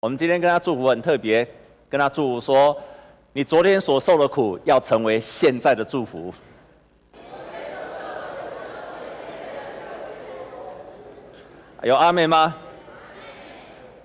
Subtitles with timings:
[0.00, 1.46] 我们今天跟他祝福很特别，
[1.86, 2.74] 跟他祝福说，
[3.34, 6.32] 你昨天所受的苦要成为现在的祝福。
[11.82, 12.54] 有阿妹吗？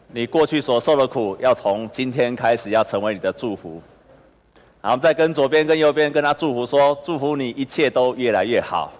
[0.09, 3.81] 你过去所受的苦，要从今天开始要成为你的祝福。
[4.81, 8.91] 然后再跟左边跟右边跟他祝福说，祝福你一切都越来越好。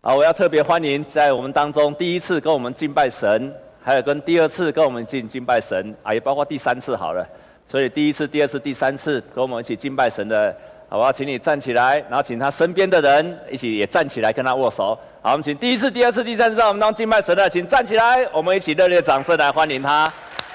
[0.00, 3.52] 好，我要特别欢迎在我们当中第一次跟我们敬拜神，
[3.82, 7.26] 还有跟第二次跟我们敬敬拜神啊，也包括第三次好了。
[7.66, 10.56] 所以第一次、第二次、第三次跟我们一起敬拜神的。
[10.88, 14.96] 好，我要请你站起来，然后请他身边的人一起也站起来跟他握手。
[15.20, 20.10] 好，我们请第一次、第二次、第三次在我们当敬拜神的，请站起来，我们一起热烈掌声来欢迎他。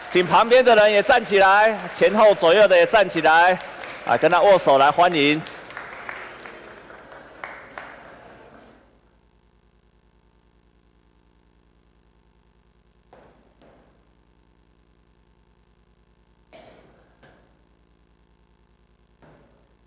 [0.10, 3.60] 请旁边的人也站起来，前后左右的也站起来，
[4.06, 5.40] 啊，跟他握手来欢迎。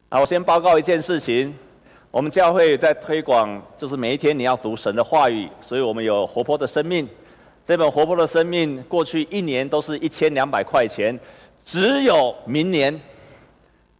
[0.08, 1.52] 好，我先报告一件事情。
[2.12, 7.08] 我们教会在推广，就是每一天你要读神的话语，所以我们有活泼的生命。
[7.66, 11.18] 这本活泼的生命，过去一年都是一千两百块钱，
[11.64, 12.98] 只有明年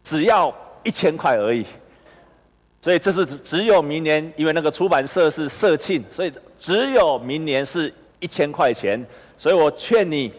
[0.01, 1.65] 只要一千块而已。
[2.81, 9.05] 所以这是只有明年，因为那个出版社是社庆，所以只有明年是一千块钱。
[9.37, 10.31] 所以我劝你，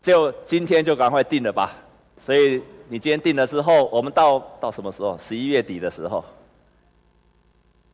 [0.00, 1.76] 就今天就赶快订了吧。
[2.24, 2.62] 所以。
[2.92, 5.16] 你今天订了之后，我们到到什么时候？
[5.16, 6.22] 十一月底的时候，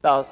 [0.00, 0.26] 到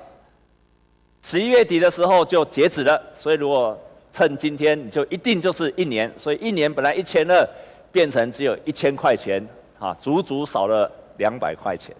[1.22, 3.00] 十一月底的时候就截止了。
[3.14, 3.78] 所以如果
[4.12, 6.12] 趁今天，你就一定就是一年。
[6.18, 7.48] 所以一年本来一千二，
[7.92, 9.46] 变成只有一千块钱，
[9.78, 11.94] 啊，足足少了两百块钱。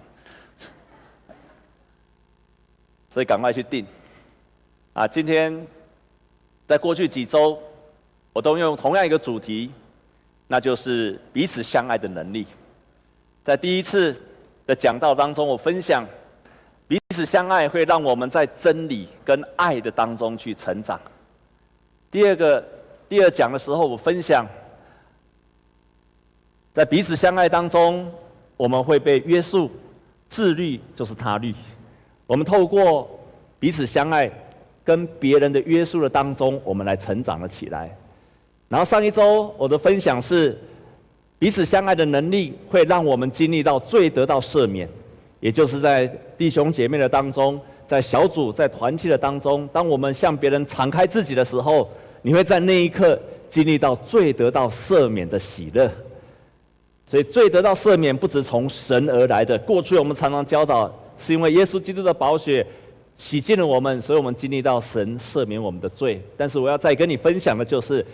[3.08, 3.86] 所以赶快去订。
[4.92, 5.64] 啊，今天
[6.66, 7.56] 在过去几周，
[8.32, 9.70] 我都用同样一个主题。
[10.48, 12.46] 那就是彼此相爱的能力。
[13.44, 14.14] 在第一次
[14.66, 16.04] 的讲道当中，我分享
[16.88, 21.00] 彼此相爱会让我们在真理跟爱的当中去成长。
[22.10, 22.64] 第二个，
[23.08, 24.46] 第二讲的时候，我分享
[26.72, 28.10] 在彼此相爱当中，
[28.56, 29.70] 我们会被约束，
[30.28, 31.54] 自律就是他律。
[32.26, 33.08] 我们透过
[33.58, 34.30] 彼此相爱
[34.84, 37.96] 跟别人的约束的当中，我们来成长了起来。
[38.68, 40.58] 然后上一周我的分享是，
[41.38, 44.88] 彼此相爱的能力会让我们经历到罪得到赦免，
[45.38, 46.04] 也就是在
[46.36, 51.88] 弟兄姐妹的当中，在小组在团契的当中，当我们向别人敞开自己的时候，
[52.22, 53.16] 你会在那一刻
[53.48, 55.88] 经历到罪得到赦免的喜乐。
[57.08, 62.66] 所以罪得到赦免不只从神而来的，过去我们常常教导，是因为耶稣基督的宝血
[63.16, 66.20] 洗净了我们，所以我们经历到神赦免我们的罪。
[66.36, 68.04] 但是我要再跟你分享的就是。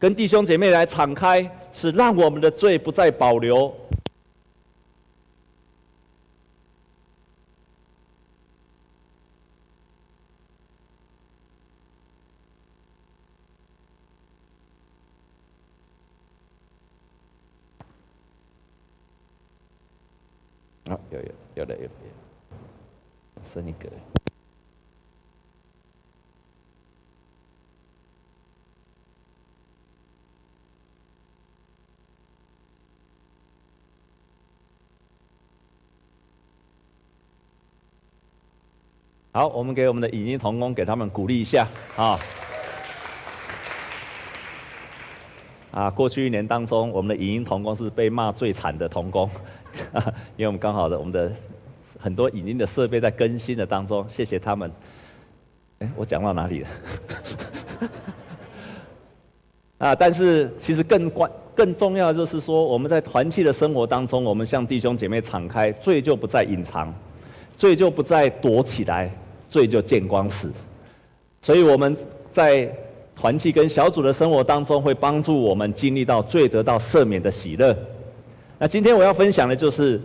[0.00, 1.42] 跟弟兄姐妹来敞开，
[1.74, 3.68] 是让我们的罪不再保留。
[20.88, 21.90] 好，有有有的有有，
[23.52, 24.19] 剩一个。
[39.32, 41.64] 好，我们给我们的影音同工，给他们鼓励一下
[41.96, 42.18] 啊！
[45.70, 49.30] 啊，过去一年当中，我们的影音同工是被骂最惨的同工，
[50.36, 51.30] 因为我们刚好的我们的
[51.96, 54.68] 很多影音的设备在更新的当中，谢谢他们。
[55.78, 56.68] 哎，我讲到哪里了？
[59.78, 66.92] 啊，但是其实更关更重要的就是说，我们在团契的生活当中，我们向弟兄姐妹敞开，罪就不再隐藏。
[67.60, 69.10] 罪就不再躲起来，
[69.50, 70.50] 罪就见光死。
[71.42, 71.94] 所以我们
[72.32, 72.66] 在
[73.14, 77.76] 团契跟小组的生活当中，会帮助我们经历到罪得到赦免的喜乐。
[78.58, 80.00] 那今天我要分享的就是，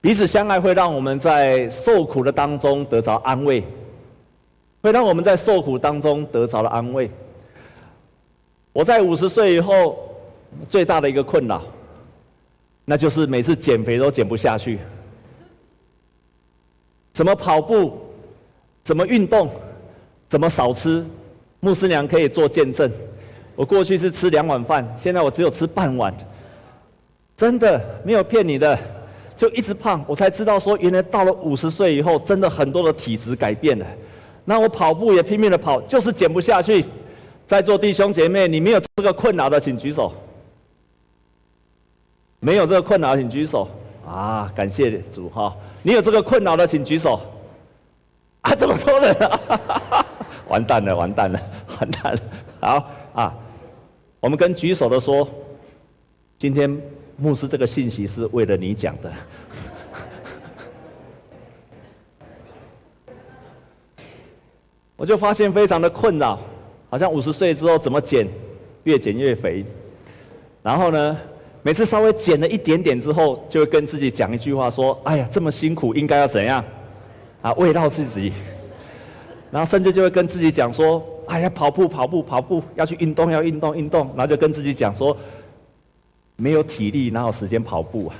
[0.00, 3.64] 彼此相爱会让我们在受苦的当中得着安慰，
[4.80, 7.10] 会让我们在受苦当中得着了安慰。
[8.72, 9.98] 我在五十岁以后
[10.70, 11.60] 最大的一个困扰，
[12.84, 14.78] 那就是每次减肥都减不下去。
[17.14, 17.96] 怎么跑步，
[18.82, 19.48] 怎么运动，
[20.28, 21.02] 怎么少吃，
[21.60, 22.90] 牧师娘可以做见证。
[23.54, 26.12] 我过去是吃两碗饭，现在我只有吃半碗。
[27.36, 28.76] 真的没有骗你的，
[29.36, 30.04] 就一直胖。
[30.08, 33.86] 我才知道说，原来到了五十岁以后，真的很多的体质改变了。
[34.44, 36.84] 那我跑步也拼命的跑，就是减不下去。
[37.46, 40.12] 在座弟兄姐妹，你没有这个困扰的，请举手。
[42.40, 43.68] 没有这个困扰，请举手。
[44.04, 45.54] 啊，感谢主哈！
[45.86, 47.20] 你有这个困扰的，请举手。
[48.40, 50.06] 啊，这么多人啊！
[50.48, 51.38] 完蛋了，完蛋了，
[51.78, 52.20] 完蛋了！
[52.60, 53.34] 好啊，
[54.18, 55.28] 我们跟举手的说，
[56.38, 56.74] 今天
[57.18, 59.12] 牧师这个信息是为了你讲的。
[64.96, 66.38] 我就发现非常的困扰，
[66.88, 68.26] 好像五十岁之后怎么减，
[68.84, 69.66] 越减越肥。
[70.62, 71.18] 然后呢，
[71.66, 76.62] 每次稍微减了一点点之后，就会跟自己讲一句话说：“哎呀，这么辛苦，应该要怎样？
[77.40, 78.30] 啊，慰劳自己。”
[79.50, 85.16] 然后甚至就会跟自己讲说：“哎呀，跑步跑步跑步，要去运动要运动运动。”然后就跟自己讲说
[86.36, 88.14] ：“没有体力哪有时间跑步啊？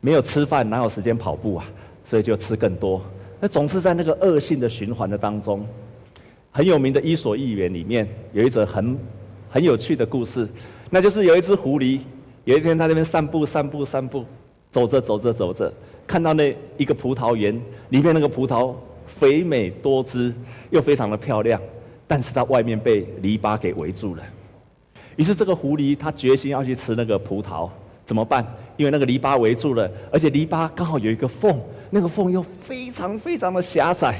[0.00, 1.64] 没有吃饭哪有时间跑步啊？
[2.06, 3.02] 所以就吃更多。
[3.40, 5.66] 那总是在那个恶性的循环的当中。
[6.52, 8.96] 很有名的《伊索寓言》里面有一则很
[9.50, 10.46] 很有趣的故事，
[10.90, 11.98] 那就是有一只狐狸，
[12.44, 14.24] 有一天在那边散步散步散步，
[14.70, 15.72] 走着走着走着，
[16.06, 17.54] 看到那一个葡萄园
[17.90, 18.74] 里面那个葡萄。
[19.06, 20.34] 肥美多汁，
[20.70, 21.60] 又非常的漂亮，
[22.06, 24.22] 但是它外面被篱笆给围住了。
[25.14, 27.68] 于是这个狐狸它决心要去吃那个葡萄，
[28.04, 28.44] 怎么办？
[28.76, 31.60] 因为那个篱笆围住了，而且篱笆刚好有一个缝，
[31.90, 34.18] 那个缝又非常非常的狭窄。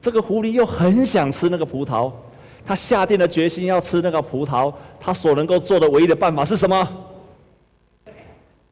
[0.00, 2.10] 这个狐狸又很想吃那个葡萄，
[2.64, 4.72] 它下定了决心要吃那个葡萄。
[4.98, 6.88] 它所能够做的唯一的办法是什么？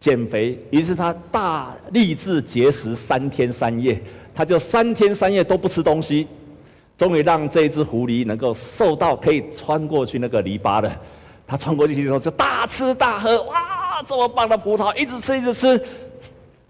[0.05, 0.59] 减肥。
[0.69, 3.99] 于是他大立志节食三天三夜。
[4.35, 6.27] 他就三天三夜都不吃东西，
[6.99, 11.01] 终于让这只狐狸能够瘦到可以穿过去那个篱笆了。
[11.47, 15.81] 他穿过去之后就大吃大喝，哇，这么棒的葡萄，一直吃一直吃，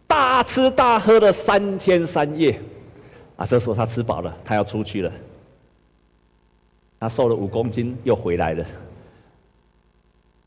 [0.07, 2.61] 大吃大喝了三天三夜。
[3.37, 5.11] 啊，这时候他吃饱了，他要出去了。
[7.01, 8.65] 他瘦了五公斤又回来了，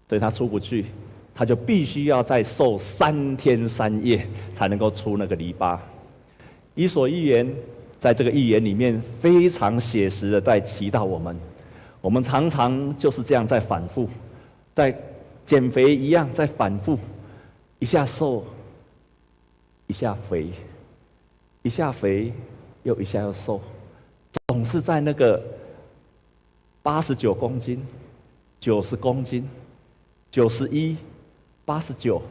[0.07, 0.85] 所以他出不去，
[1.37, 5.77] 他就必须要再瘦三天三夜才能够出那个篱笆。
[6.73, 7.47] 伊索寓言
[7.99, 11.39] 在这个寓言里面非常写实的在提到我们，
[12.01, 14.09] 我们常常就是这样在反复，
[14.73, 14.99] 在
[15.45, 16.97] 减肥一样在反复，
[17.77, 18.43] 一下瘦，
[19.85, 20.47] 一下肥，
[21.61, 22.33] 一下肥
[22.81, 23.61] 又一下又瘦，
[24.47, 25.39] 总是在那个
[26.81, 27.85] 八十九公斤、
[28.59, 29.47] 九十公斤、
[30.31, 30.95] 九十一、
[31.67, 32.21] 八十九、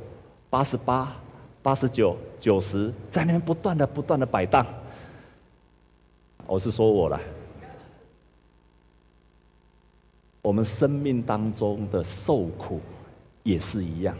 [0.48, 1.14] 八十八。
[1.62, 4.64] 八十九、九十，在那边不断的、不断的摆荡。
[6.46, 7.20] 我是说我了。
[10.40, 12.80] 我们生命当中的受苦
[13.42, 14.16] 也是一样。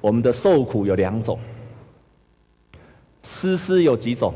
[0.00, 1.38] 我们的受苦有两种。
[3.22, 4.32] 思思有几种？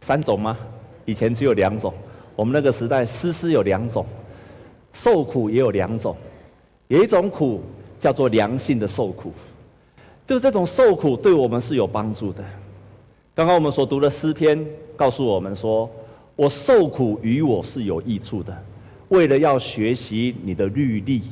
[0.00, 0.58] 三种吗？
[1.04, 1.94] 以前只有两种。
[2.34, 4.04] 我们那个时代，思思有两种，
[4.94, 6.16] 受苦也有两种。
[6.88, 7.60] 有一种苦
[8.00, 9.32] 叫做良性的受苦，
[10.26, 12.42] 就这种受苦对我们是有帮助的。
[13.34, 14.64] 刚刚我们所读的诗篇
[14.96, 15.90] 告诉我们说
[16.36, 18.56] ：“我受苦于我是有益处的，
[19.08, 21.22] 为了要学习你的律例。”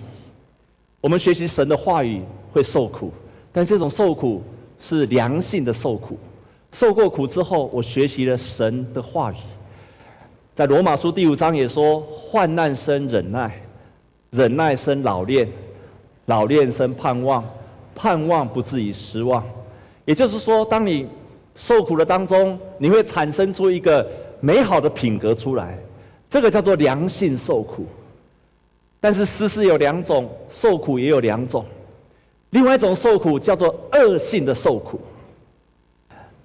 [1.01, 2.23] 我们学习神的话语
[2.53, 3.13] 会受苦，
[3.53, 4.43] 但这种受苦
[4.81, 6.19] 是良性的受苦。
[6.73, 9.37] 受过苦之后，我学习了神的话语。
[10.55, 13.59] 在罗马书第五章也说：“患难生忍耐。”
[14.33, 15.47] 忍耐生老练，
[16.27, 17.45] 老练生盼望，
[17.95, 19.45] 盼望不至于失望。
[20.05, 21.07] 也就是说，当你
[21.57, 24.07] 受苦的当中，你会产生出一个
[24.41, 25.79] 美好的品格出来，
[26.31, 27.87] 这个叫做良性受苦。
[29.01, 31.65] 但是，事实有两种，受苦也有两种。
[32.51, 35.01] 另外一种受苦叫做恶性的受苦，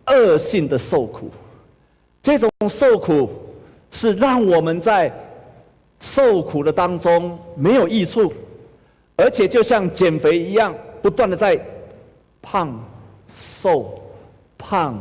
[0.08, 1.30] 恶性的受苦，
[2.22, 3.30] 这种受苦
[3.92, 5.12] 是让我们在。
[6.00, 8.32] 受苦的当中没有益处，
[9.16, 11.60] 而且就像减肥一样，不断的在
[12.40, 12.80] 胖、
[13.36, 14.00] 瘦、
[14.60, 14.96] 胖、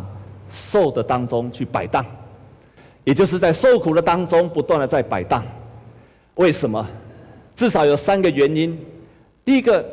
[0.50, 2.02] 瘦的当中去摆荡，
[3.04, 5.44] 也就是在受苦的当中不断的在摆荡。
[6.36, 6.88] 为什么？
[7.54, 8.78] 至少有三个原因。
[9.44, 9.84] 第一个，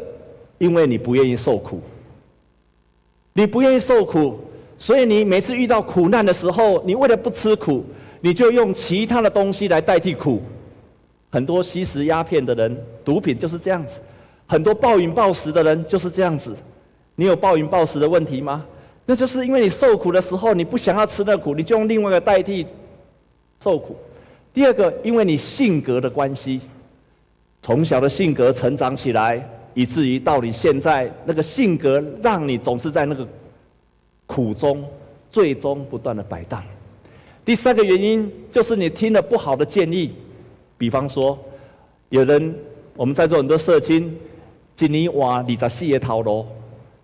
[0.57, 1.81] 因为你不愿意受苦，
[3.33, 4.39] 你不愿意受苦，
[4.79, 7.83] 所以你每次遇到苦难的时候，你为了不吃苦，
[8.25, 10.41] 你就用其他的东西来代替苦。
[11.29, 13.99] 很多吸食鸦片的人，毒品就是这样子；
[14.47, 16.55] 很多暴饮暴食的人就是这样子。
[17.15, 18.65] 你有暴饮暴食的问题吗？
[19.05, 22.65] 那就是因为你受苦的时候，你不想要吃那苦，你就用另外一个代替
[23.61, 23.93] 受苦。
[24.53, 26.61] 第二个，因为你性格的关系，
[27.61, 33.27] 从小的性格成长起来，以至于到你现在那个性格，让你总是在那个
[34.25, 34.81] 苦中，
[35.29, 36.63] 最终不断的摆荡。
[37.45, 40.11] 第三个原因就是你听了不好的建议，
[40.77, 41.37] 比方说，
[42.09, 42.55] 有人
[42.95, 44.15] 我们在座很多社青，
[44.79, 46.45] 一年换二十四个头路，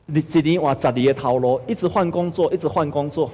[0.05, 3.29] 你一年换十二个头路，一直换工作，一直换工作，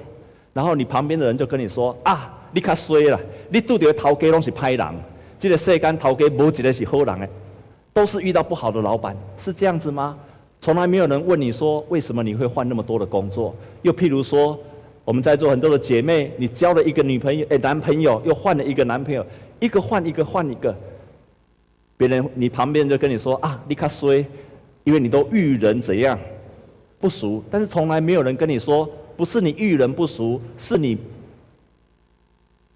[0.52, 3.20] 然后你旁边的人就跟你说啊，你卡衰了，
[3.50, 4.86] 你拄到头家拢是歹人，
[5.38, 7.28] 这个世间头家无一个是好人诶。
[7.92, 10.18] 都是遇到不好的老板，是这样子吗？
[10.60, 13.54] 从来没有人问你说，为什么你会换那么多的工作？
[13.80, 14.58] 又譬如说，
[15.06, 19.24] 我们在座很多的姐妹，你交了一个女朋友，诶，男朋友又换了一个男朋友，
[19.60, 20.76] 一个换一个换一个，
[21.96, 24.26] 别人你旁边就跟你说啊，你卡衰，
[24.82, 26.18] 因为你都遇人怎样
[26.98, 30.98] 不熟，但是从来没有人跟你说，不是你遇人不熟，是你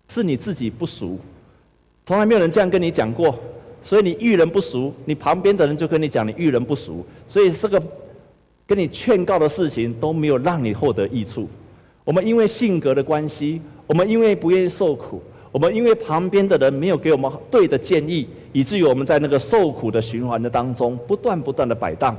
[0.06, 1.18] 是你自己不熟，
[2.06, 3.36] 从来没有人这样跟你讲过。
[3.82, 7.82] 所以你遇人不熟，你旁边的人就跟你讲你遇人不熟，所以这个
[8.66, 11.48] 跟你劝告的事情都没有让你获得益处。
[12.10, 22.18] 我们因为性格的关系，我们因为不愿意受苦，我们因为旁边的人没有给我们对的建议，以至于我们在那个受苦的循环的当中不断不断的摆荡。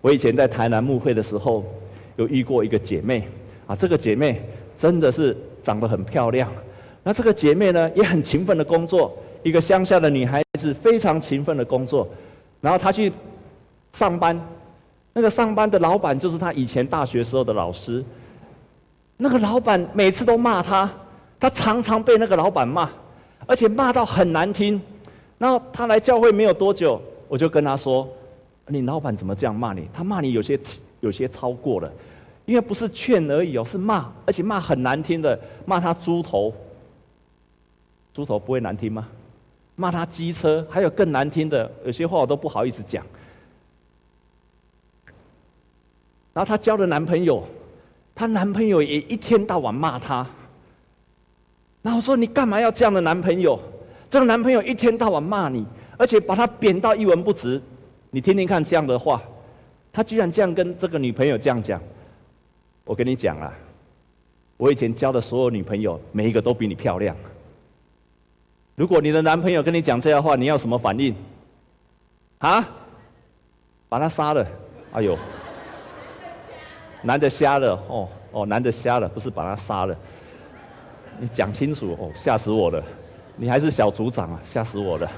[0.00, 1.62] 我以前在台南牧会的时候，
[2.16, 3.28] 有遇过一个姐妹
[3.66, 4.40] 啊，这个姐妹
[4.78, 6.50] 真的是长得很漂亮，
[7.02, 9.14] 那这个姐妹呢也很勤奋的工作。
[9.42, 12.08] 一个乡下的女孩子非常勤奋的工作，
[12.62, 13.12] 然后她去
[13.92, 14.40] 上班，
[15.12, 18.02] 那个上班的老板就是她以前大学时候的老师。
[19.16, 20.92] 那个老板每次都骂他，
[21.40, 22.90] 他常常被那个老板骂，
[23.46, 24.80] 而且骂到很难听。
[25.38, 28.08] 然后他来教会没有多久，我就跟他说
[28.68, 29.88] ：“你老板怎么这样骂你？
[29.92, 30.58] 他骂你有些
[31.00, 31.92] 有些超过了，
[32.44, 36.52] 因为不是劝而已哦，是骂，而且骂很难听的，骂他猪头。
[38.14, 39.06] 猪头不会难听吗？”
[39.78, 43.04] 骂他机车，还有更难听的，有些话我都不好意思讲。
[46.32, 47.46] 然后她交了男朋友，
[48.16, 50.26] 她男朋友也一天到晚骂她。
[51.82, 53.56] 然后说：“你干嘛要这样的男朋友？
[54.10, 55.64] 这个男朋友一天到晚骂你，
[55.96, 57.62] 而且把他贬到一文不值。
[58.10, 59.22] 你听听看这样的话，
[59.92, 61.80] 他居然这样跟这个女朋友这样讲。
[62.84, 63.52] 我跟你讲啊，
[64.56, 67.14] 我以前交的所有女朋友，每一个都比你漂亮。”
[68.74, 71.14] 如果你的男朋友跟你讲这样的话，你要什么反应？
[72.38, 72.68] 啊？
[73.88, 74.44] 把他杀了？
[74.92, 75.16] 哎呦！
[77.06, 79.96] 男的瞎了哦哦，男的瞎了，不是把他杀了。
[81.20, 82.82] 你讲清楚哦，吓死我了！
[83.36, 85.08] 你还是小组长啊，吓死我了。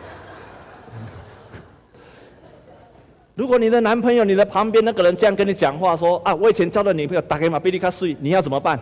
[3.34, 8.78] 如果你的男朋友、你的旁边那个人这样跟你讲话，说啊，我以前交的女朋友打给马比利卡睡，你要怎么办？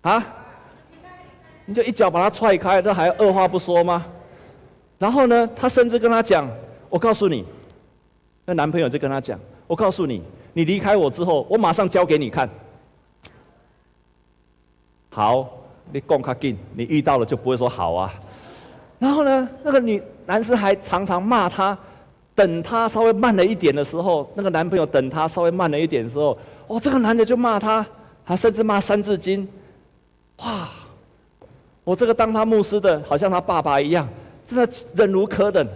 [0.00, 0.26] 啊？
[1.64, 4.04] 你就一脚把他踹开，这还二话不说吗？
[4.98, 6.48] 然后呢，他甚至跟他讲
[6.90, 7.44] ：“我告诉你，
[8.44, 9.38] 那男朋友就跟他讲，
[9.68, 10.20] 我告诉你，
[10.52, 12.48] 你离开我之后，我马上交给你看。
[15.10, 15.48] 好，
[15.92, 18.14] 你讲卡进，你遇到了就不会说好啊。
[18.98, 21.76] 然后呢，那个女男生还常常骂他，
[22.34, 27.84] 等他稍微慢了一点的时候，那个男朋友等他稍微慢了一点的时候，哦，这个男的就骂他，
[28.24, 29.46] 还甚至骂三字经，
[30.38, 30.68] 哇！
[31.84, 34.08] 我这个当他牧师的，好像他爸爸一样，
[34.46, 35.66] 真的忍无可忍，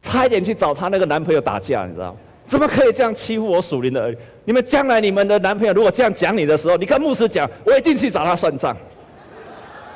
[0.00, 2.18] 差一点去找他那个男朋友打架，你知道吗？
[2.52, 4.18] 怎么可以这样欺负我属灵的儿女？
[4.44, 8.76] 你们将来你们的男朋友如果这样讲你的时候，你跟牧师讲，我一定去找他算账。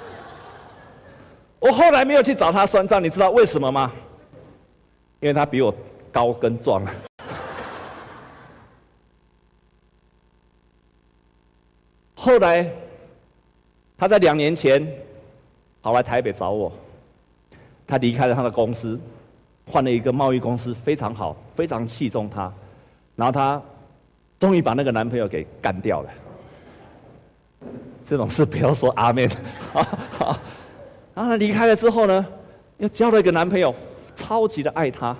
[1.61, 3.93] 我后来没有去找他算账，你知道为什么吗？
[5.21, 5.75] 因为他比我
[6.11, 6.83] 高跟壮。
[12.17, 12.67] 后来
[13.99, 14.91] 他在两年前。
[15.83, 16.73] 跑来台北找我，
[17.87, 18.99] 他离开了他的公司，
[19.71, 22.53] 换了一个贸易公司，非常好，非常器重他。
[23.17, 23.61] 然后他
[24.39, 26.11] 终于把那个男朋友给干掉了。
[28.09, 29.29] 这种事不要说阿们。
[29.73, 30.39] 好，好。
[31.15, 32.25] 然后他离开了之后呢，
[32.79, 33.75] 又交了一个男朋友，
[34.15, 35.17] 超级的爱他。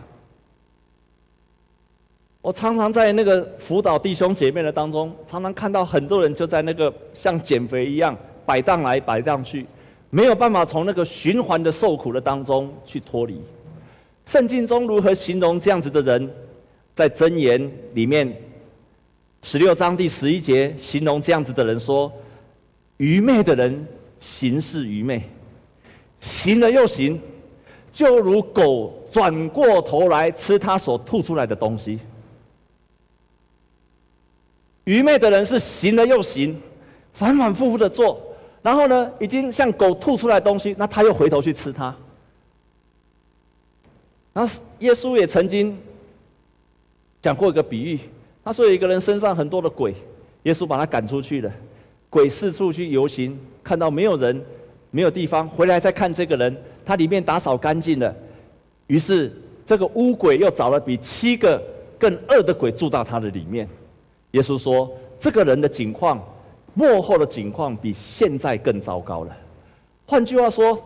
[2.41, 9.67] 我常常在那个辅导弟兄姐妹的当中，常常看到很多人就在那个像减肥一样摆荡来摆荡去。
[10.11, 13.41] 没有办法从那个循环的受苦的当中去脱离。
[14.27, 16.31] 圣经中如何形容这样子的人？
[16.95, 18.35] 在箴言里面
[19.43, 22.11] 十六章第十一节形容这样子的人说：
[22.97, 23.87] 愚昧的人
[24.19, 25.23] 行事愚昧，
[26.23, 27.21] 行了又行，
[27.93, 32.01] 就如狗转过头来吃他所吐出来的东西。
[34.85, 36.59] 愚昧的人是行了又行，
[37.13, 38.19] 反反复复的做。
[38.63, 41.95] 然后呢，已经像狗吐出来东西，那他又回头去吃它。
[44.37, 45.75] 然后耶稣也曾经
[47.23, 47.99] 讲过一个比喻，
[48.45, 49.95] 他说有一个人身上很多的鬼，
[50.43, 51.51] 耶稣把他赶出去了。
[52.11, 54.39] 鬼四处去游行，看到没有人，
[54.91, 58.15] 没有地方，回来再看这个人，他里面打扫干净了。
[58.89, 59.33] 于是
[59.65, 61.59] 这个污鬼又找了比七个
[61.99, 63.67] 更恶的鬼住到他的里面。
[64.33, 66.23] 耶稣说：“这个人的境况，
[66.75, 69.35] 末后的境况比现在更糟糕了。”
[70.05, 70.79] 换句话说，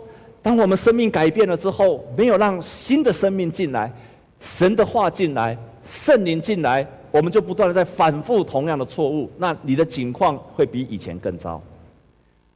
[0.42, 3.92] 当我们生命改变了之后，没有让新的生命进来，
[4.40, 6.86] 神的话进来，圣灵进来。
[7.12, 11.60] 我们就不断的在反复同样的错误，那你的境况会比以前更糟。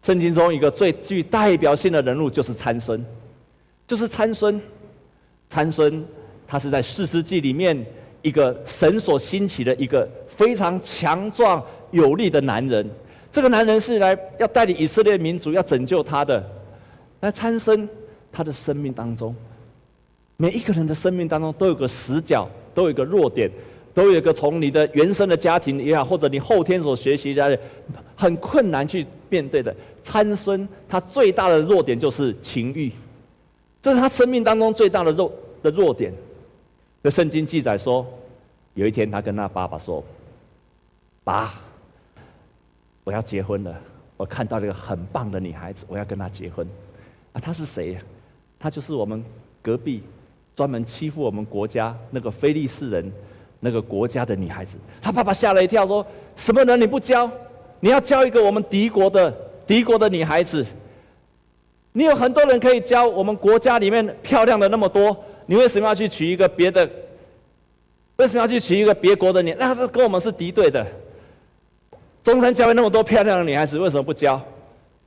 [0.01, 3.05] 圣经中一个最具代表性的人物就是参孙，
[3.87, 4.61] 就是参孙。
[5.51, 6.05] 参孙
[6.47, 7.85] 他是在四世纪里面
[8.23, 11.61] 一个神所兴起的一个非常强壮
[11.91, 12.89] 有力的男人。
[13.33, 16.43] 这个男人是来要带领以色列民族，要拯救他的。
[17.25, 17.89] 那参孙
[18.31, 19.35] 他的生命当中，
[20.37, 23.51] 每一个人的生命当中都有个死角，都有个弱点。
[23.95, 27.59] 都有个从你的原生的家庭也好，或者你后天所学习的，
[28.17, 29.75] 很困难去面对的。
[30.03, 32.93] 参孙他最大的弱点就是情欲，
[33.81, 36.13] 这是他生命当中最大的弱的弱点。
[37.05, 38.05] 这圣经记载说，
[38.75, 40.05] 有一天他跟他爸爸说
[41.23, 41.55] ：“爸，
[43.05, 43.75] 我要结婚了，
[44.17, 46.67] 我看到了一个很棒的女孩子，我要跟她结婚。”
[47.35, 48.01] 啊，她是谁呀？
[48.59, 49.23] 她就是我们
[49.61, 50.03] 隔壁
[50.57, 53.13] 专门欺负我们国家那个非利士人。
[53.61, 57.31] 那个国家的女孩子，他爸爸吓了一跳，说：“什么人你不教？
[57.81, 59.35] 你要教一个我们敌国的
[59.67, 60.67] 敌国的女孩子？
[61.93, 66.87] 你有很多人可以教，我们国家里面漂亮的那么多，你为什么要去娶一个别的？
[68.17, 69.57] 为什么要去娶一个别国的女？
[69.59, 70.87] 那是跟我们是敌对的。
[72.23, 74.39] 中山教会那么多漂亮的女孩子，为什么不教？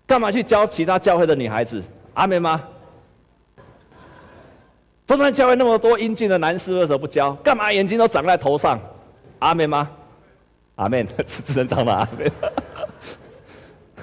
[0.08, 1.80] 干嘛去教其他教会的女孩子？
[2.18, 2.64] 阿门吗？”
[5.06, 7.32] 中山教会那么多英俊的男士，为什么不交？
[7.36, 8.78] 干嘛眼睛都长在头上？
[9.40, 9.90] 阿门吗？
[10.76, 12.32] 阿妹， 只能长了阿门。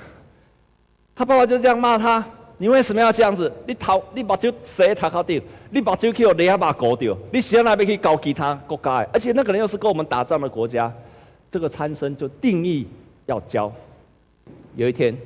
[1.14, 2.25] 他爸爸就这样骂他
[2.56, 3.52] ：“你为什么要这样子？
[3.66, 9.07] 你头你把酒塞他头顶，你把酒给我勒下把搞掉，你现在边可以搞其他国家？
[9.12, 10.92] 而且那个人又是跟我们打仗的国家，
[11.50, 12.87] 这个参生就定义
[13.27, 13.70] 要交。
[14.77, 15.16] 有一天，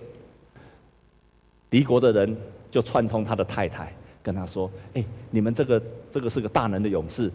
[1.70, 2.37] 敌国的人
[2.70, 7.31] 就串通他的太太。”跟他说：“哎，你们这个这个是个大能的勇士，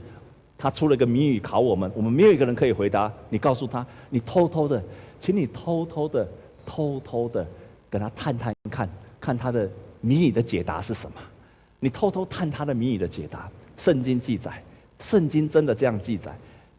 [0.57, 3.11] 他出了个谜语考我们，我们没有一个人可以回答。
[3.29, 4.83] 你告诉他，你偷偷的，
[5.19, 6.27] 请你偷偷的、
[6.65, 7.47] 偷偷的
[7.89, 8.87] 跟他探探看，
[9.19, 9.67] 看他的
[10.01, 11.17] 谜语的解答是什么。
[11.79, 13.49] 你偷偷探他的谜语的解答。
[13.75, 14.61] 圣经记载，
[14.99, 16.31] 圣经真的这样记载。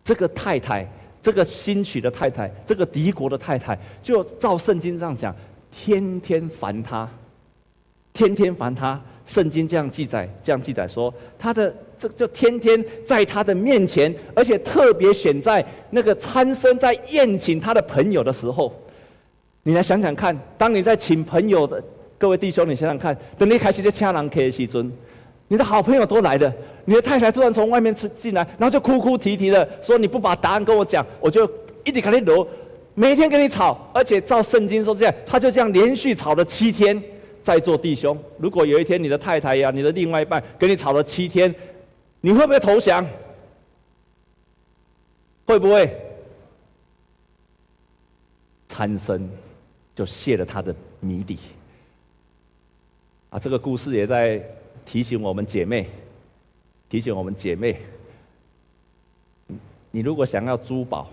[0.05, 0.89] 这个太太，
[1.21, 5.35] 这个新娶的太太，这个敌国的太太，就照圣经这样讲，
[5.73, 7.09] 天天烦他，
[8.15, 18.71] 天天烦他。”圣经这样记载，这样记载说，他的这就天天在他的面前，而且特别选在那个参孙在宴请他的朋友的时候，
[19.63, 21.83] 你来想想看，当你在请朋友的
[22.19, 24.87] 各位弟兄，你想想看，等你开始就掐人 K 的时，
[25.49, 26.53] 你的好朋友都来了，
[26.85, 31.51] 你的太太突然从外面出进来，然后就哭哭啼啼的说：“你不把答案跟我讲，我就
[31.83, 32.47] 一直跟你揉，
[32.93, 37.03] 每天跟你吵，而且照圣经说这样，他就这样连续吵了七天。”
[37.45, 41.55] 在座弟兄，如果有一天你的太太呀、你的另外一半跟你吵了七天，
[42.23, 43.07] 你会不会投降？
[45.45, 45.95] 会不会？
[48.67, 49.29] 参生
[49.95, 51.39] 就泄了他的谜底。
[53.29, 54.43] 啊，这个故事也在
[54.87, 55.87] 提醒我们姐妹，
[56.89, 57.79] 提醒我们姐妹，
[59.91, 61.11] 你如果想要珠宝，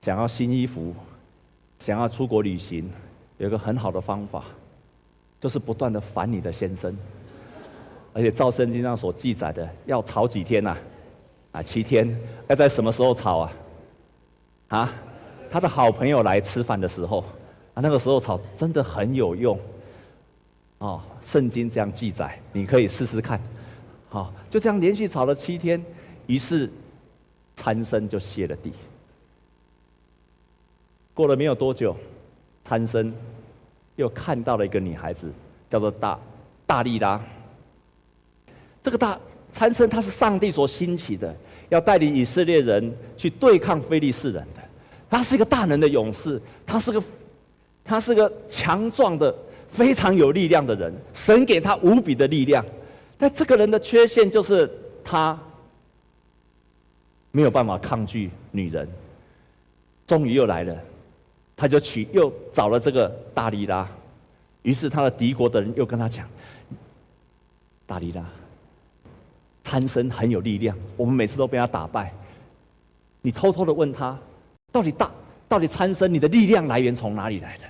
[0.00, 0.94] 想要新衣服，
[1.80, 2.90] 想要出国旅行，
[3.36, 4.42] 有一个很好的方法。
[5.40, 6.96] 就是不断的烦你的先生，
[8.12, 10.76] 而且照圣经上所记载的，要吵几天呐？
[11.52, 12.18] 啊，七天。
[12.48, 13.52] 要在什么时候吵啊？
[14.68, 14.92] 啊，
[15.50, 17.20] 他的好朋友来吃饭的时候，
[17.74, 19.58] 啊，那个时候吵真的很有用。
[20.78, 23.40] 哦，圣经这样记载，你可以试试看。
[24.08, 25.82] 好，就这样连续吵了七天，
[26.26, 26.70] 于是
[27.54, 28.72] 参生就泄了底。
[31.14, 31.96] 过了没有多久，
[32.64, 33.12] 参生。
[33.98, 35.28] 又看到了一个女孩子，
[35.68, 36.18] 叫做大
[36.64, 37.20] 大利拉。
[38.80, 39.18] 这个大
[39.52, 41.34] 参生，他是上帝所兴起的，
[41.68, 44.62] 要带领以色列人去对抗非利士人的。
[45.10, 47.02] 他是一个大能的勇士，他是个
[47.84, 49.34] 他是个强壮的、
[49.72, 50.94] 非常有力量的人。
[51.12, 52.64] 神给他无比的力量，
[53.18, 54.70] 但这个人的缺陷就是
[55.02, 55.36] 他
[57.32, 58.88] 没有办法抗拒女人。
[60.06, 60.76] 终于又来了。
[61.58, 63.86] 他就娶又找了这个大利拉，
[64.62, 66.24] 于是他的敌国的人又跟他讲
[67.84, 68.24] ：“大利拉，
[69.64, 72.14] 参孙很有力量，我们每次都被他打败。
[73.20, 74.16] 你偷偷的问他，
[74.70, 75.10] 到底大
[75.48, 77.64] 到底参生你的力量来源从哪里来的？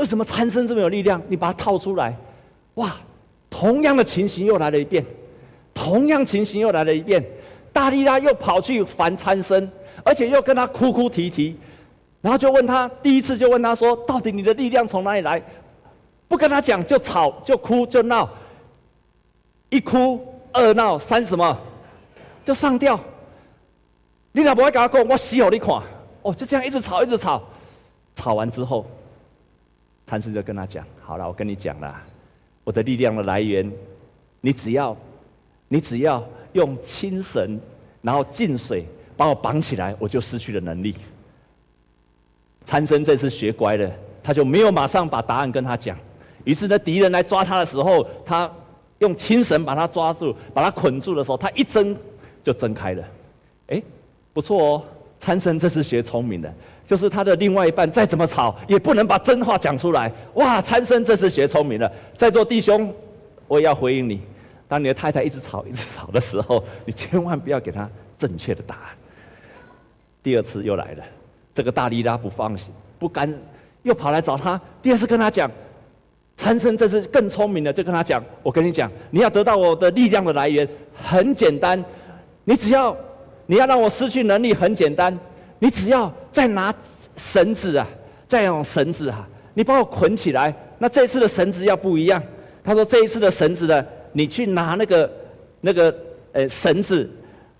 [0.00, 1.20] 为什么参生这么有力量？
[1.28, 2.16] 你把它套出来，
[2.76, 2.96] 哇！
[3.50, 5.04] 同样的情形又来了一遍，
[5.74, 7.22] 同样情形又来了一遍。
[7.70, 9.70] 大利拉又跑去烦参生，
[10.02, 11.54] 而且又跟他哭哭啼啼，
[12.22, 15.42] 然后就问他，第一次就问他说：“到底你的力量从哪里来？”
[16.28, 18.26] 不跟他讲，就吵，就哭，就闹。
[19.68, 21.60] 一哭二闹三什么，
[22.44, 22.98] 就上吊。
[24.30, 25.82] 你老婆还跟他讲，我死给你看。
[26.22, 27.42] 哦，就这样一直吵，一直吵。
[28.14, 28.86] 吵完之后，
[30.06, 32.02] 禅师就跟他讲：“好了，我跟你讲了。”
[32.64, 33.68] 我的力量的来源，
[34.40, 34.96] 你只要，
[35.66, 37.58] 你只要用轻绳，
[38.00, 40.94] 然后浸水把我绑起来，我就失去了能力。
[42.64, 43.90] 参生这次学乖了，
[44.22, 45.96] 他就没有马上把答案跟他讲。
[46.44, 48.50] 于是呢，敌人来抓他的时候，他
[48.98, 51.96] 用轻绳把他抓住，把他捆住的时候，他一挣
[52.42, 53.04] 就挣开了。
[53.68, 53.82] 哎，
[54.32, 54.82] 不错哦，
[55.18, 56.52] 参生这次学聪明了。
[56.84, 60.12] 就是他的另外一半再怎么吵，也不能把真话讲出来。
[60.34, 61.90] 哇，参生这次学聪明了。
[62.16, 62.92] 在座弟兄，
[63.46, 64.20] 我也要回应你：
[64.68, 68.82] 当你的太太一直吵、一直吵的时候，你千万不要给她正确的答案。
[70.22, 71.04] 第二次又来了，
[71.54, 73.32] 这个大利拉不放心、不甘，
[73.82, 74.60] 又跑来找他。
[74.82, 75.50] 第二次跟他讲，
[76.36, 81.82] 参生这次更聪明了，就跟他讲：我跟你讲，你要得到我的力量的来源，很简单，
[82.44, 82.96] 你只要
[83.46, 85.16] 你要让我失去能力，很简单。
[85.58, 86.74] 你只要再拿
[87.16, 87.86] 绳子啊，
[88.26, 90.52] 再用绳子啊，你把我捆起来。
[90.78, 92.20] 那这次的绳子要不一样。
[92.64, 95.12] 他说这一次的绳子呢，你去拿那个
[95.60, 95.94] 那个
[96.32, 97.08] 呃绳子，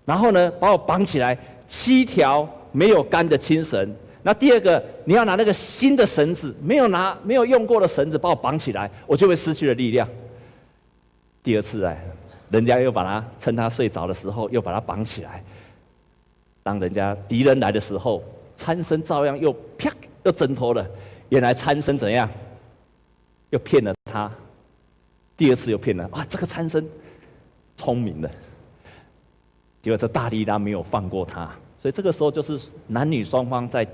[0.04, 3.94] 然后呢把我绑起来，七条没有干的青绳。
[4.24, 10.08] 那第二个，你要拿那个新的绳子，没有拿没有用过的绳子把我绑起来，我就会失去了力量。
[11.42, 12.00] 第二次哎，
[12.50, 15.42] 人家又把他趁他睡着的时候又把他绑起来。
[16.62, 18.22] 当人家敌人来的时候，
[18.56, 19.90] 参生照样又啪
[20.22, 20.86] 又挣脱了。
[21.30, 22.28] 原来参生怎样？
[23.50, 24.30] 又骗了他。
[25.36, 26.24] 第二次又骗了，哇！
[26.28, 26.86] 这个参生
[27.76, 28.30] 聪明了。
[29.82, 31.50] 结果这大力拉没有放过他，
[31.82, 33.86] 所以这个时候就是男女双方在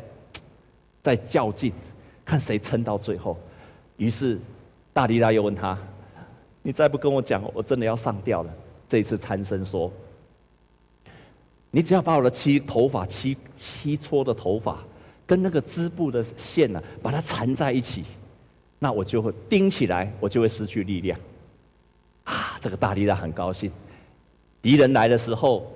[1.02, 1.72] 在较劲，
[2.24, 3.36] 看谁撑到最后。
[3.96, 4.38] 于是
[4.92, 5.76] 大利拉又问他
[6.62, 8.52] ：“你再不跟我讲，我真的要上吊了。”
[8.86, 9.90] 这一次参生说。
[11.70, 14.78] 你只要把我的七头发七七撮的头发，
[15.26, 18.04] 跟那个织布的线呢、啊，把它缠在一起，
[18.78, 21.18] 那我就会钉起来，我就会失去力量。
[22.24, 23.70] 啊，这个大利拉很高兴。
[24.62, 25.70] 敌人来的时候，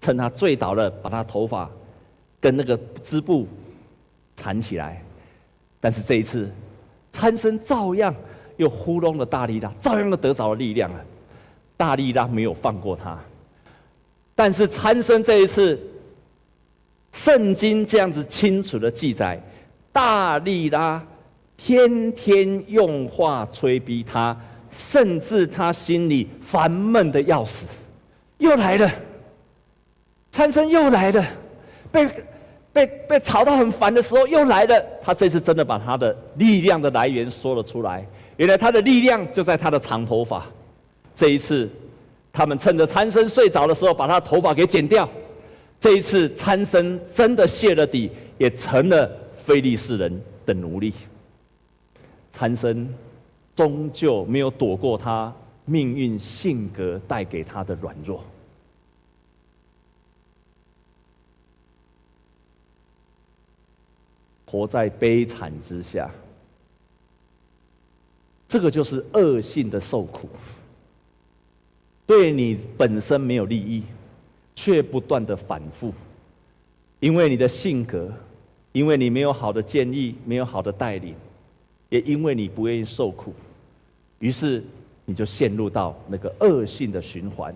[0.00, 1.70] 趁他醉倒了，把他头发
[2.40, 3.46] 跟那个织布
[4.36, 5.02] 缠起来。
[5.80, 6.50] 但是这一次，
[7.12, 8.14] 参生照样
[8.56, 11.00] 又糊弄了大力拉，照样的得着了力量啊！
[11.76, 13.18] 大力拉没有放过他。
[14.34, 15.78] 但是参生这一次，
[17.12, 19.42] 圣经这样子清楚的记载，
[19.92, 21.02] 大力拉
[21.56, 24.38] 天天用话催逼他，
[24.70, 27.70] 甚至他心里烦闷的要死，
[28.38, 28.90] 又来了，
[30.32, 31.24] 参生又来了，
[31.90, 32.08] 被
[32.72, 40.46] 被被吵到很烦的时候又来了，他这次真的把他的力量的来源说了出来，原来他的力量就在他的长头发，
[41.14, 41.68] 这一次。
[42.32, 45.06] 他们趁着参生睡着的时候，把他头发给剪掉。
[45.80, 49.10] 这一次，参生真的泄了底，也成了
[49.44, 50.94] 非利士人的奴隶。
[52.32, 52.88] 参生
[53.56, 58.22] 终究没有躲过他命运性格带给他的软弱，
[64.50, 66.10] 活在悲惨之下。
[68.48, 70.28] 这个就是恶性的受苦。
[72.04, 73.84] 对你本身没有利益，
[74.56, 75.94] 却不断的反复，
[76.98, 78.12] 因为你的性格，
[78.72, 81.14] 因为你没有好的建议，没有好的带领，
[81.88, 83.32] 也因为你不愿意受苦，
[84.18, 84.60] 于是
[85.04, 87.54] 你就陷入到那个恶性的循环。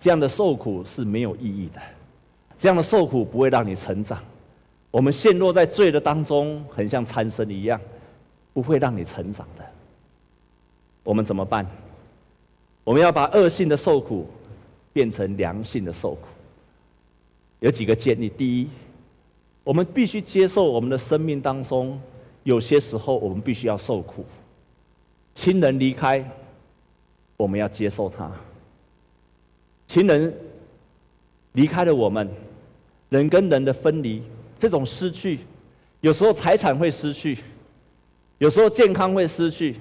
[0.00, 1.80] 这样的受苦是没有意义的，
[2.58, 4.20] 这样的受苦不会让你成长。
[4.92, 7.80] 我们陷落在罪的当中，很像参生一样，
[8.52, 9.64] 不会让你成长的。
[11.02, 11.66] 我们怎么办？
[12.84, 14.28] 我们要把恶性的受苦
[14.92, 16.26] 变成良性的受苦，
[17.60, 18.68] 有几个建议：第一，
[19.64, 21.98] 我们必须接受我们的生命当中
[22.42, 24.24] 有些时候我们必须要受苦，
[25.34, 26.22] 亲人离开，
[27.38, 28.30] 我们要接受他；
[29.86, 30.34] 亲人
[31.52, 32.28] 离开了我们，
[33.08, 34.22] 人跟人的分离，
[34.62, 35.40] 这种失去，
[36.02, 37.36] 有时候财产会失去，
[38.38, 39.74] 有时候健康会失去。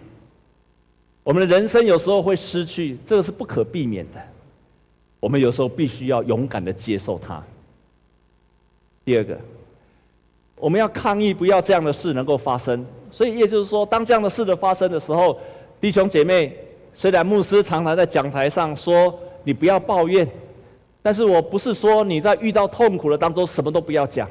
[1.24, 4.20] 我们的人生有时候会失去，这个是不可避免的。
[5.20, 7.44] 我们有时候必须要勇敢的接受它。
[9.06, 9.38] 第二个，
[10.56, 12.84] 我们要抗议，不要这样的事能够发生。
[13.12, 15.40] 所以，也就是说，当这样的事的发生的时候，
[15.80, 16.58] 弟兄姐妹，
[16.96, 20.28] 虽然牧师常常在讲台上说你不要抱怨，
[21.04, 24.28] 但是我不是说你在遇到痛苦的当中什么都不要讲。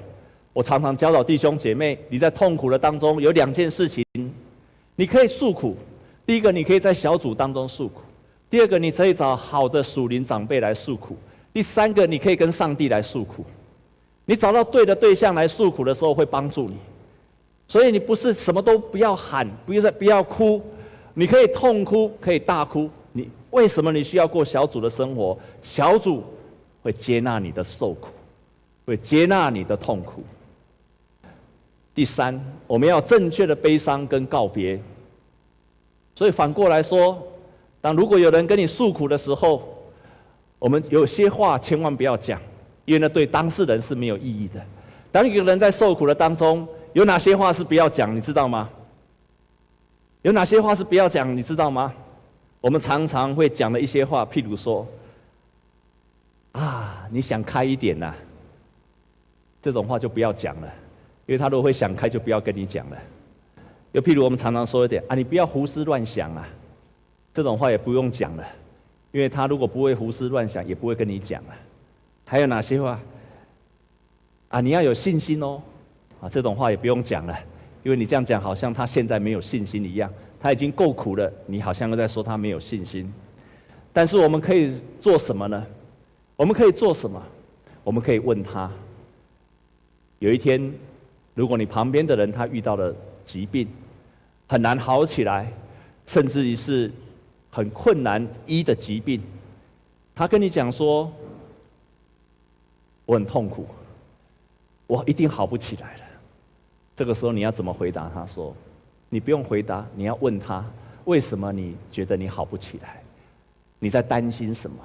[0.53, 4.05] 我常常教导弟兄姐妹，你在痛苦的当中有两件事情，
[4.97, 5.77] 你可以诉苦。
[6.27, 8.03] 第一个，你可以在小组当中诉苦；
[8.49, 11.15] 第二个，你可以找好的属灵长辈来诉苦；
[11.53, 13.45] 第三个，你可以跟上帝来诉苦。
[14.25, 16.77] 你找到对的对象来诉苦的时候，会帮助你。
[17.67, 20.61] 所以你不是什么都不要喊，不要不要哭，
[21.15, 22.91] 你可以痛哭，可以大哭。
[23.13, 25.37] 你为什么你需要过小组的生活？
[25.63, 26.23] 小组
[26.83, 28.09] 会接纳你的受苦，
[28.85, 30.23] 会接纳你的痛苦。
[32.01, 32.35] 第三，
[32.67, 34.81] 我们要正确的悲伤跟告别。
[36.15, 37.23] 所以反过来说，
[37.79, 39.63] 当如果有人跟你诉苦的时候，
[40.59, 42.41] 我们有些话千万不要讲，
[42.87, 44.65] 因为那对当事人是没有意义的。
[45.13, 48.17] 当一个人在受苦的当中，有哪些话是不要讲？
[48.17, 48.71] 你知道吗？
[50.23, 51.37] 有哪些话是不要讲？
[51.37, 51.93] 你知道吗？
[52.63, 54.89] 我们常常会讲的一些话，譬如说
[56.53, 58.15] ：“啊，你想开一点呐。”
[59.61, 60.73] 这种话就不要讲了，
[61.31, 62.99] 因为他如果会想开，就不要跟你讲了。
[63.93, 66.45] 又譬如我们常常说一点：“啊，你不要胡思乱想啊。”
[67.33, 68.45] 这种话也不用讲了，
[69.13, 71.55] 因为他如果不会胡思乱想，也不会跟你讲了。
[72.25, 73.01] 还有哪些话？
[74.49, 75.63] 啊，你要有信心哦。
[76.21, 77.39] 啊，这种话也不用讲了，
[77.85, 80.13] 因为你这样讲，好像他现在没有信心一样。
[80.41, 83.09] 他已经够苦了，你好像又在说他没有信心。
[83.93, 85.65] 但是我们可以做什么呢？
[86.35, 87.23] 我们可以做什么？
[87.85, 88.69] 我们可以问他：
[90.19, 90.73] 有一天，
[91.35, 93.69] 如果你旁边的人他遇到了疾病，
[94.47, 95.51] 很难好起来，
[96.07, 96.91] 甚至于是
[97.51, 99.23] 很困难医的疾病，
[100.15, 101.11] 他跟你讲说
[103.07, 103.67] ：“我很痛苦，
[104.87, 106.05] 我一定好不起来了。”
[106.97, 108.55] 这个时候你要怎么回答他说？
[109.09, 110.65] 你不用回答，你要问他
[111.05, 113.03] 为什么你觉得你好不起来？
[113.79, 114.77] 你在担心什么？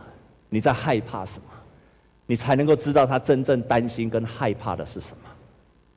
[0.49, 1.49] 你在害怕什么？
[2.25, 5.29] 你才能够知道他真正担心跟害怕的是什么。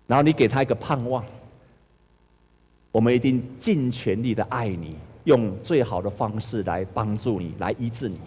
[0.08, 1.24] 然后你给他一个盼望。
[2.90, 8.18] 我们一定尽全力的爱你，用最好的方式来帮助你，来医治你，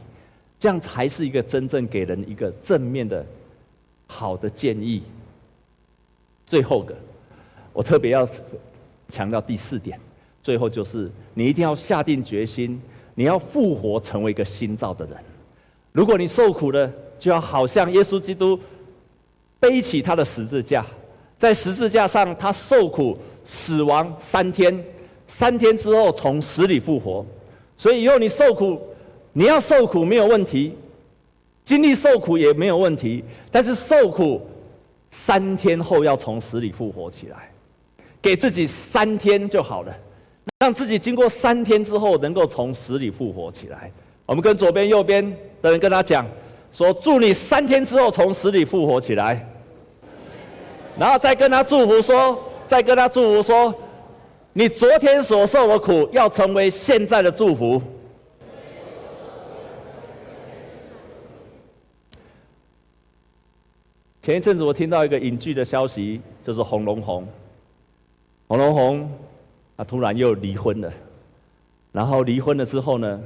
[0.57, 3.25] 这样才是一个真正给人一个正面的
[4.07, 5.03] 好的建议。
[6.45, 6.95] 最后的。
[7.73, 8.27] 我特别要
[9.09, 9.97] 强调第四点，
[10.43, 12.81] 最后就是你一定要下定决心，
[13.15, 15.15] 你要复活成为一个新造的人。
[15.93, 18.59] 如果你受苦了，就要好像耶稣基督
[19.57, 20.85] 背起他的十字架，
[21.41, 24.80] 在十字架上他受苦死亡三天，
[25.27, 27.25] 三天之后从死里复活。
[27.80, 28.80] 所以以后你受苦，
[29.34, 30.75] 你要受苦没有问题，
[31.63, 34.39] 经历受苦也没有问题，但是受苦
[35.10, 37.49] 三天后要从死里复活起来。
[38.21, 39.91] 给自己三天就好了，
[40.60, 43.91] 让自己经过三天之后能够从死里复活起来。
[44.27, 45.27] 我们跟左边、右边
[45.60, 46.23] 的人跟他讲
[46.71, 49.43] 说：“祝你三天之后从死里复活起来。”
[50.97, 53.73] 然后再跟他祝福说：“再跟他祝福说，
[54.54, 57.82] 你昨天所受的苦要成为现在的祝福。”
[64.21, 67.23] 前一阵子我听到一个隐居的消息，就是《红龙红》。
[68.47, 69.12] 洪龙红，
[69.75, 70.93] 他突然又离婚了，
[71.91, 73.19] 然后离婚了之后呢？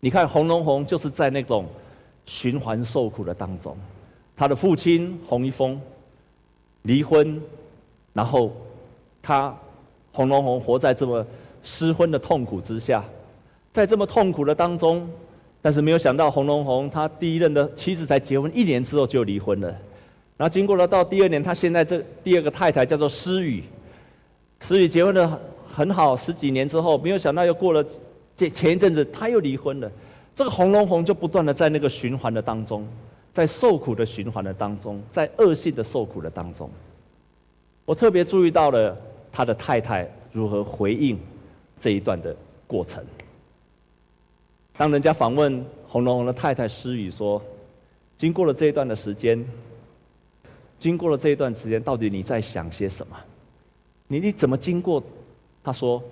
[0.00, 1.66] 你看洪龙红就是在那种
[2.24, 3.76] 循环受苦的当中，
[4.34, 5.78] 他的父亲洪一峰
[6.82, 7.40] 离婚，
[8.12, 8.52] 然后
[9.22, 9.54] 他
[10.12, 11.24] 洪龙红活在这么
[11.62, 13.04] 失婚的痛苦之下，
[13.72, 15.08] 在这么痛苦的当中，
[15.60, 19.68] 但是没有想到洪龙红他第一任的妻子才结婚一年之后就离婚了，
[20.36, 23.62] 然后经过了到第二年，他现在这第二个太太叫做施雨。
[24.60, 27.84] 所以结婚的很好，十几年之后，没有想到又过了
[28.36, 29.90] 这前一阵子，他又离婚了。
[30.34, 32.86] 这个红龙红就不断的在那个循环的当中，
[33.32, 36.70] 在受苦的循环的当中，在恶性的受苦的当中。
[37.84, 38.96] 我特别注意到了
[39.32, 41.18] 他的太太如何回应
[41.80, 42.34] 这一段的
[42.66, 43.04] 过程。
[44.76, 47.42] 当人家访问红龙红的太太施雨说
[48.16, 49.44] ：“经过了这一段的时间，
[50.78, 53.16] 经过了这一段时间，到底你在想些什么？”
[54.08, 55.02] 你你怎么经过？
[55.64, 56.02] 他说，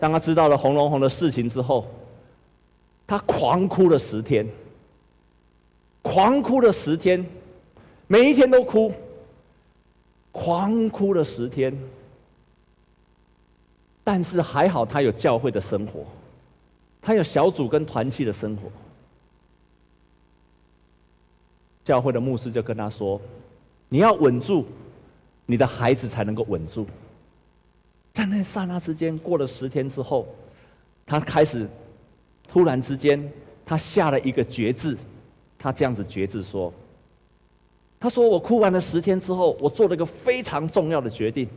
[0.00, 1.86] 当他知道了红龙红的事情之后，
[3.06, 4.46] 他狂哭了十天，
[6.04, 7.24] 狂哭了十天，
[8.06, 8.92] 每一天都哭，
[10.30, 11.76] 狂哭了十天。
[14.04, 16.04] 但是还好，他有教会的生活，
[17.00, 18.70] 他有小组跟团契的生活。
[21.82, 23.20] 教会的牧师就跟他说
[23.88, 24.64] ：“你要稳住。”
[25.46, 26.86] 你的孩子才能够稳住。
[28.14, 30.26] 在那刹那之间，过了十天之后，
[31.04, 31.68] 他开始
[32.48, 33.30] 突然之间，
[33.66, 34.96] 他下了一个决志，
[35.64, 36.70] 他这样子决志说
[37.98, 41.48] ：“他说我哭完了十天之后，我做了一个非常重要的决定，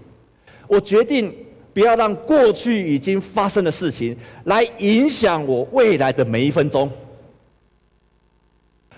[0.66, 1.36] 我决定
[1.74, 6.90] 不要让过去已经发生的事情来影响我未来的每一分钟。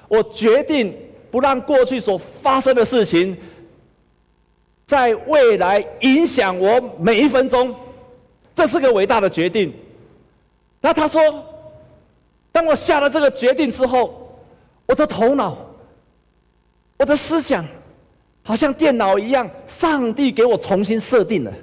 [0.08, 0.96] 我决定
[1.32, 3.36] 不让过去所发生的事情。”
[4.86, 7.76] 在未来影响我每一分钟，
[8.56, 9.74] 这是个伟大的决定。
[10.82, 11.22] 那他说，
[12.52, 14.29] 当我下了这个决定之后，
[14.90, 15.56] 我的头脑、
[16.98, 17.64] 我的思想，
[18.42, 21.54] 好像电脑一样，上帝给我重新设定了。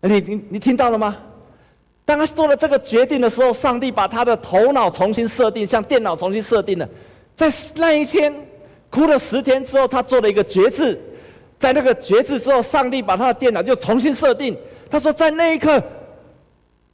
[0.00, 1.16] 你你你听到了吗？
[2.04, 6.88] 当他做了这个决定的时候，上帝把他的头脑重新设定，像电脑重新设定了。
[7.36, 8.34] 在那一天。
[8.90, 10.96] 哭了十天之后，他做了一个决志，
[11.58, 14.56] 在那个决志之后，上帝把他的电脑就重新设定。
[14.88, 15.82] 他说，在那一刻，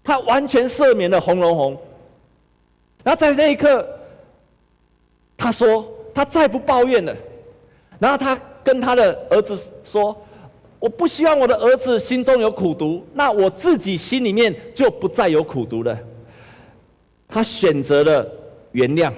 [0.02, 1.78] 他完全赦免了洪荣宏。
[3.04, 3.86] 然后在那一刻，
[5.40, 7.16] 他说他再不抱怨了。
[7.98, 10.16] 然后他跟他的儿子说
[10.78, 15.98] ：“我不希望我的儿子心中有苦毒，那我自己心里面就不再有苦毒了。”
[17.28, 18.26] 他选择了
[18.72, 19.10] 原谅。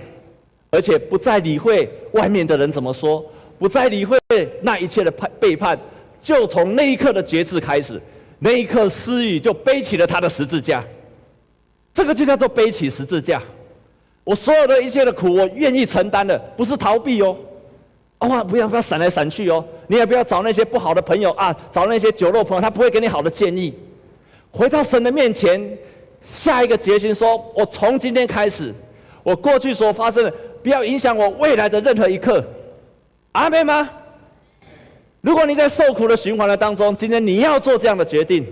[0.74, 3.22] 而且不再理会外面的人怎么说，
[3.58, 4.18] 不再理会
[4.62, 5.78] 那一切的叛背叛，
[6.22, 8.00] 就从那一刻的决志开始，
[8.38, 10.82] 那一刻思雨就背起了他的十字架，
[11.92, 13.42] 这个就叫做背起十字架。
[14.24, 17.37] 我所有的一切的苦，我愿意承担的，不是逃避哦。
[18.18, 23.74] 哦，不要不要闪来闪去哦，你也不要找那些不好的朋友啊，找那些酒肉朋友，他不会给你好的建议。
[24.50, 25.61] 回到神的面前，
[26.22, 28.72] 下一个决心说：我从今天开始，
[29.22, 30.32] 我过去所发生的。
[30.62, 32.40] 不要影响我未来的任何一刻，
[33.32, 33.90] 阿妹吗？
[35.20, 38.46] 如果你在受苦的循环的当中，今天你要做这样的决定，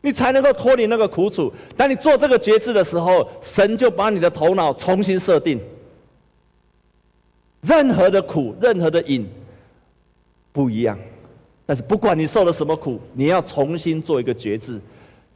[0.00, 1.52] 你才能够脱离那个苦楚。
[1.76, 5.60] 当你做这个决志的时候，神就把你的头脑重新设定。
[7.60, 9.28] 任何的苦，任何的瘾，
[10.52, 10.96] 不一样。
[11.66, 14.80] 但是不管你受了什么苦，你要重新做一个决志，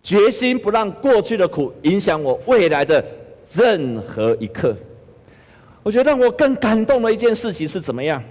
[0.03, 3.05] 决心不让过去的苦影响我未来的
[3.53, 4.77] 任何一刻。
[5.83, 8.23] 我觉得让我更感动的一件事情是怎么样？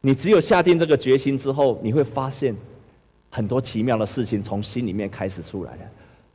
[0.00, 2.54] 你只有下定这个决心之后，你会发现
[3.34, 5.82] 很多奇妙的事情从心里面开始出来了。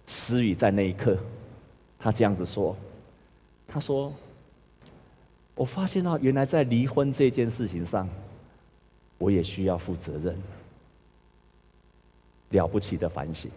[0.05, 1.17] 思雨在那一刻，
[1.97, 2.75] 他这样子说
[3.65, 4.13] ：“他说，
[5.55, 8.05] 我发现到原来在离婚这件事情上，
[9.17, 10.37] 我也需要负责任。
[12.49, 13.49] 了不起的反省，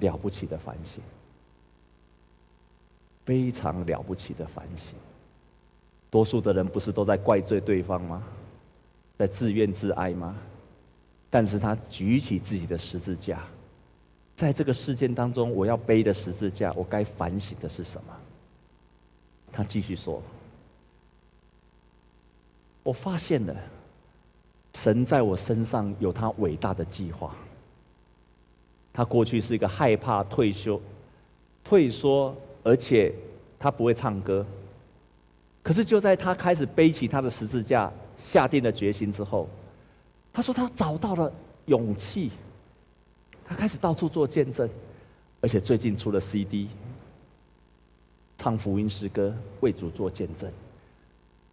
[0.00, 1.02] 了不起的反省。”
[3.24, 4.92] 非常了不起的反省。
[6.10, 8.22] 多数的人不是都在怪罪对方吗？
[9.16, 10.36] 在自怨自艾吗？
[11.32, 13.42] 但是他举起自己的十字架，
[14.36, 18.14] 在这个事件当中，我要背的十字架，我该反省的是什么？
[19.50, 20.22] 他继续说
[22.84, 23.56] ：“我发现了，
[24.74, 27.34] 神在我身上有他伟大的计划。
[28.92, 30.78] 他过去是一个害怕退休、
[31.64, 33.12] 退缩。”而且
[33.58, 34.46] 他不会唱歌，
[35.64, 39.48] 可是就在他开始背起他的十字架，下定了决心之后，
[40.32, 41.32] 他说他找到了
[41.66, 42.30] 勇气，
[43.44, 44.68] 他开始到处做见证，
[45.40, 46.68] 而且最近出了 CD，
[48.38, 50.50] 唱福音诗歌，为主做见证。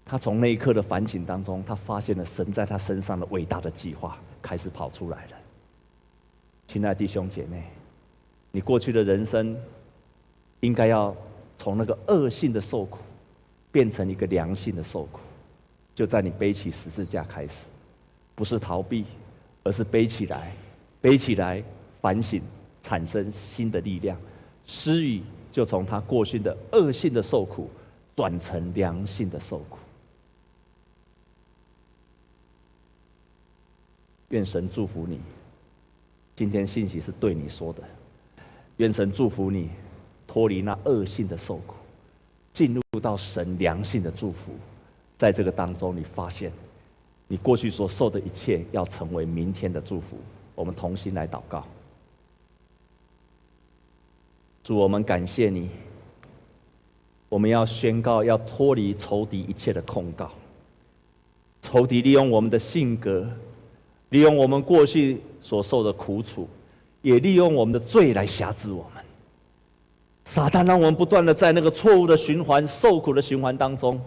[0.06, 5.38] 他从那一刻的反省当中，他发现了神在他身上的伟大的计划开始跑出来了。
[6.68, 7.64] 亲爱的弟兄姐妹，
[8.52, 9.58] 你过去的人生。
[10.62, 11.16] 应该要
[11.58, 12.98] 从那个恶性的受苦，
[13.72, 15.22] 变成一个良性的受苦，
[15.96, 17.64] 就在你背起十字架开始，
[18.40, 19.04] 不是逃避，
[19.64, 20.56] 而是背起来，
[21.02, 21.62] 背起来
[22.00, 22.42] 反省，
[22.82, 24.18] 产生新的力量。
[24.66, 25.22] 思雨
[25.52, 27.70] 就从他过去的恶性的受苦，
[28.16, 29.78] 转成良性的受苦。
[34.30, 35.20] 愿神祝福你，
[36.34, 37.84] 今天信息是对你说的。
[38.78, 39.70] 愿神祝福你。
[40.26, 41.74] 脱离那恶性的受苦，
[42.54, 44.54] 进入到神良性的祝福，
[45.18, 46.52] 在这个当中，你发现
[47.30, 50.18] 你过去所受的一切要成为明天的祝福。
[50.56, 51.64] 我们同心来祷告，
[54.62, 55.70] 主，我们感谢你。
[57.30, 60.30] 我们要宣告，要脱离仇敌一切的控告。
[61.62, 63.26] 仇敌利用我们的性格，
[64.10, 66.50] 利用我们过去所受的苦楚，
[67.04, 69.04] 也利用我们的罪来辖制我们。
[70.26, 74.02] 撒旦让我们不断的在那个错误的循环、受苦的循环当中，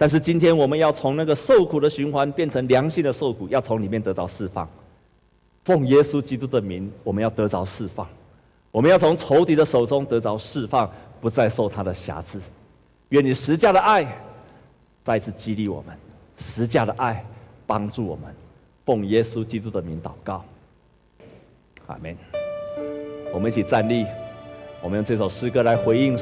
[0.00, 4.66] 但是今天我们要从那个受苦的循环变成良性的受苦，要从里面得到释放。
[5.64, 8.06] 奉耶稣基督的名，我们要得着释放。
[8.70, 10.88] 我们要从仇敌的手中得着释放，
[11.20, 12.40] 不再受他的辖制。
[13.08, 14.06] 愿你十架的爱
[15.02, 15.96] 再次激励我们，
[16.36, 17.24] 十架的爱
[17.66, 18.32] 帮助我们。
[18.86, 20.44] 奉耶稣基督的名祷告，
[21.86, 22.16] 阿门。
[23.32, 24.06] 我们一起站立，
[24.80, 26.18] 我们用这首诗歌来回应。